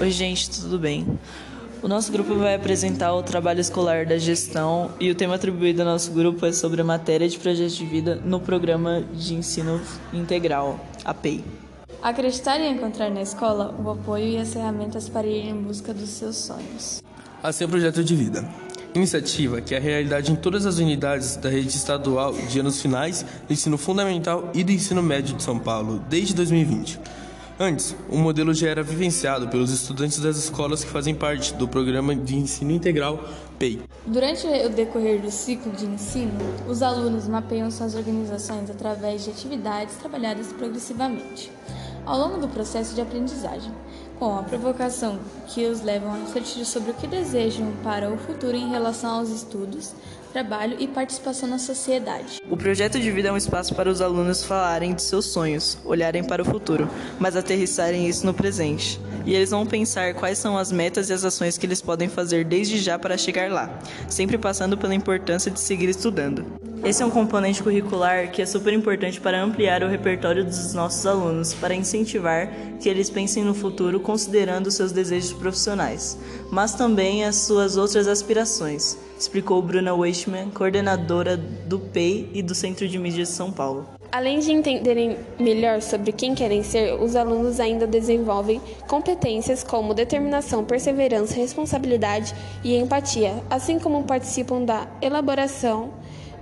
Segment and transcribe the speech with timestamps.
[0.00, 1.06] Oi, gente, tudo bem?
[1.82, 5.88] O nosso grupo vai apresentar o trabalho escolar da gestão e o tema atribuído ao
[5.88, 9.78] nosso grupo é sobre a matéria de projeto de vida no programa de ensino
[10.10, 11.44] integral, APEI.
[12.02, 16.08] Acreditar e encontrar na escola o apoio e as ferramentas para ir em busca dos
[16.08, 17.02] seus sonhos.
[17.42, 18.48] É o projeto de vida.
[18.94, 23.22] Iniciativa que é a realidade em todas as unidades da rede estadual de anos finais
[23.46, 26.98] do ensino fundamental e do ensino médio de São Paulo desde 2020.
[27.62, 32.16] Antes, o modelo já era vivenciado pelos estudantes das escolas que fazem parte do programa
[32.16, 33.22] de ensino integral
[33.58, 33.82] PEI.
[34.06, 36.32] Durante o decorrer do ciclo de ensino,
[36.66, 41.52] os alunos mapeiam suas organizações através de atividades trabalhadas progressivamente
[42.06, 43.72] ao longo do processo de aprendizagem,
[44.18, 48.56] com a provocação que os levam a refletir sobre o que desejam para o futuro
[48.56, 49.94] em relação aos estudos,
[50.30, 52.40] trabalho e participação na sociedade.
[52.48, 56.24] O projeto de vida é um espaço para os alunos falarem de seus sonhos, olharem
[56.24, 59.00] para o futuro, mas aterrissarem isso no presente.
[59.26, 62.44] E eles vão pensar quais são as metas e as ações que eles podem fazer
[62.44, 66.46] desde já para chegar lá, sempre passando pela importância de seguir estudando.
[66.82, 71.04] Esse é um componente curricular que é super importante para ampliar o repertório dos nossos
[71.04, 72.48] alunos, para incentivar
[72.80, 76.16] que eles pensem no futuro considerando seus desejos profissionais,
[76.50, 82.88] mas também as suas outras aspirações, explicou Bruna Weishman, coordenadora do PEI e do Centro
[82.88, 83.86] de Mídias de São Paulo.
[84.10, 90.64] Além de entenderem melhor sobre quem querem ser, os alunos ainda desenvolvem competências como determinação,
[90.64, 95.90] perseverança, responsabilidade e empatia, assim como participam da elaboração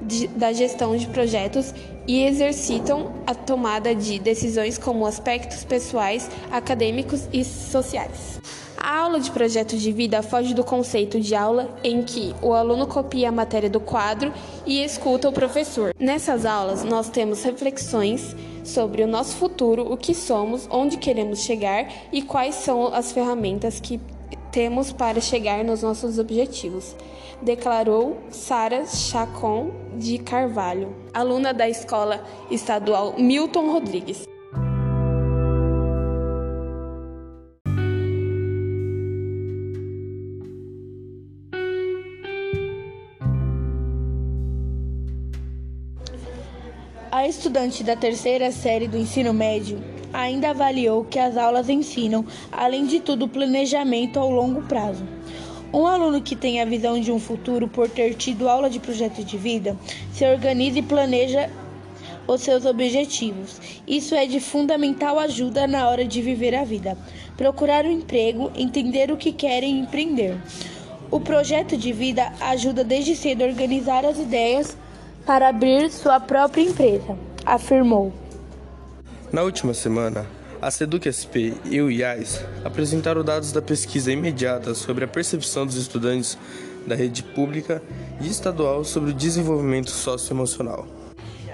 [0.00, 1.74] de, da gestão de projetos
[2.06, 8.40] e exercitam a tomada de decisões como aspectos pessoais, acadêmicos e sociais.
[8.80, 12.86] A aula de projeto de vida foge do conceito de aula em que o aluno
[12.86, 14.32] copia a matéria do quadro
[14.64, 15.92] e escuta o professor.
[15.98, 21.88] Nessas aulas, nós temos reflexões sobre o nosso futuro, o que somos, onde queremos chegar
[22.12, 24.00] e quais são as ferramentas que
[24.52, 26.94] temos para chegar nos nossos objetivos,
[27.42, 34.26] declarou Sara Chacon de Carvalho, aluna da Escola Estadual Milton Rodrigues.
[47.18, 52.86] A estudante da terceira série do ensino médio ainda avaliou que as aulas ensinam, além
[52.86, 55.04] de tudo, planejamento ao longo prazo.
[55.74, 59.24] Um aluno que tem a visão de um futuro por ter tido aula de projeto
[59.24, 59.76] de vida
[60.12, 61.50] se organiza e planeja
[62.24, 63.60] os seus objetivos.
[63.84, 66.96] Isso é de fundamental ajuda na hora de viver a vida.
[67.36, 70.40] Procurar um emprego, entender o que querem empreender.
[71.10, 74.76] O projeto de vida ajuda desde cedo a organizar as ideias
[75.28, 78.10] para abrir sua própria empresa, afirmou.
[79.30, 80.24] Na última semana,
[80.58, 86.38] a SEDUC-SP e o IAS apresentaram dados da pesquisa imediata sobre a percepção dos estudantes
[86.86, 87.82] da rede pública
[88.22, 90.86] e estadual sobre o desenvolvimento socioemocional.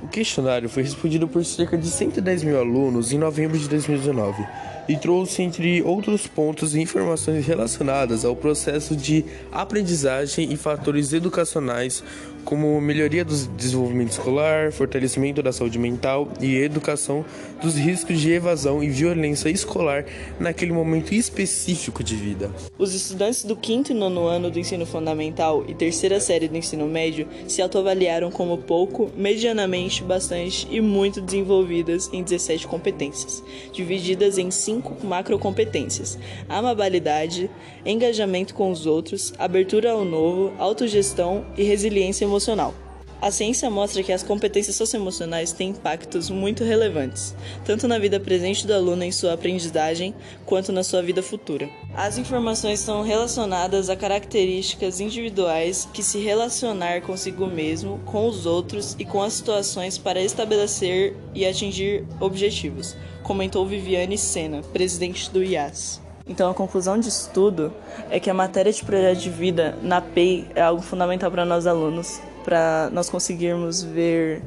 [0.00, 4.46] O questionário foi respondido por cerca de 110 mil alunos em novembro de 2019
[4.88, 12.04] e trouxe, entre outros pontos, informações relacionadas ao processo de aprendizagem e fatores educacionais,
[12.46, 17.24] como melhoria do desenvolvimento escolar, fortalecimento da saúde mental e educação
[17.60, 20.06] dos riscos de evasão e violência escolar
[20.38, 22.50] naquele momento específico de vida.
[22.78, 26.86] Os estudantes do quinto e nono ano do ensino fundamental e terceira série do ensino
[26.86, 33.42] médio se autoavaliaram como pouco, medianamente, bastante e muito desenvolvidas em 17 competências,
[33.72, 36.16] divididas em cinco macrocompetências:
[36.48, 37.50] amabilidade,
[37.84, 42.74] engajamento com os outros, abertura ao novo, autogestão e resiliência emocional emocional.
[43.20, 48.66] A ciência mostra que as competências socioemocionais têm impactos muito relevantes, tanto na vida presente
[48.66, 50.14] do aluno em sua aprendizagem,
[50.44, 51.66] quanto na sua vida futura.
[51.94, 58.94] As informações são relacionadas a características individuais que se relacionar consigo mesmo, com os outros
[58.98, 66.05] e com as situações para estabelecer e atingir objetivos, comentou Viviane Sena, presidente do IAS.
[66.28, 67.72] Então, a conclusão disso tudo
[68.10, 71.68] é que a matéria de projeto de vida na PEI é algo fundamental para nós
[71.68, 74.42] alunos, para nós conseguirmos ver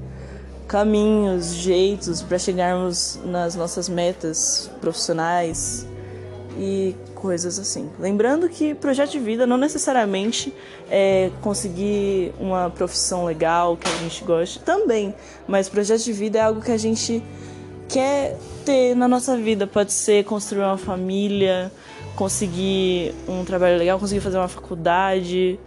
[0.67, 5.87] caminhos, jeitos para chegarmos nas nossas metas profissionais
[6.57, 7.89] e coisas assim.
[7.97, 10.53] Lembrando que projeto de vida não necessariamente
[10.91, 15.15] é conseguir uma profissão legal que a gente goste também,
[15.47, 17.23] mas projeto de vida é algo que a gente
[17.89, 19.67] quer ter na nossa vida.
[19.67, 21.71] Pode ser construir uma família,
[22.15, 25.59] conseguir um trabalho legal, conseguir fazer uma faculdade.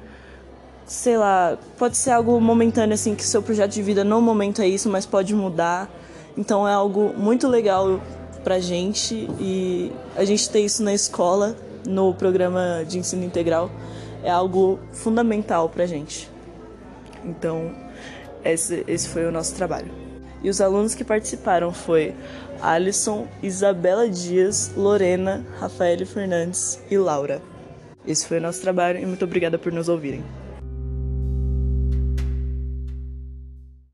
[0.87, 4.69] Sei lá, pode ser algo momentâneo, assim, que seu projeto de vida no momento é
[4.69, 5.91] isso, mas pode mudar.
[6.39, 8.01] Então é algo muito legal
[8.43, 13.71] pra gente e a gente ter isso na escola no programa de ensino integral
[14.23, 16.31] é algo fundamental para a gente.
[17.25, 17.73] Então,
[18.45, 20.12] esse, esse foi o nosso trabalho.
[20.43, 22.15] E os alunos que participaram foi
[22.61, 27.41] Alisson, Isabela Dias, Lorena, Rafael Fernandes e Laura.
[28.07, 30.25] Esse foi o nosso trabalho e muito obrigada por nos ouvirem.